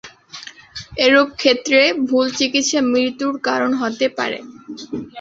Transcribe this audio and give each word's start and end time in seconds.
এরূপ 0.97 1.29
ক্ষেত্রে 1.37 1.79
ভুল 2.07 2.25
চিকিৎসা 2.37 2.79
মৃত্যুর 2.91 3.35
কারণ 3.47 3.71
হতে 3.81 4.07
পারে। 4.17 4.39